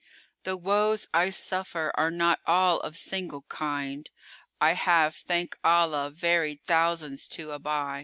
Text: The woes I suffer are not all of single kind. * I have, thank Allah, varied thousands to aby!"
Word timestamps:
The 0.45 0.57
woes 0.57 1.07
I 1.13 1.29
suffer 1.29 1.91
are 1.93 2.09
not 2.09 2.39
all 2.47 2.79
of 2.79 2.97
single 2.97 3.43
kind. 3.43 4.09
* 4.35 4.59
I 4.59 4.71
have, 4.73 5.15
thank 5.15 5.55
Allah, 5.63 6.09
varied 6.09 6.63
thousands 6.65 7.27
to 7.27 7.51
aby!" 7.53 7.99